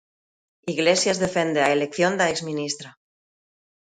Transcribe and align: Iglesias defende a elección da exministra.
Iglesias 0.75 1.21
defende 1.25 1.59
a 1.61 1.71
elección 1.77 2.13
da 2.19 2.31
exministra. 2.33 2.89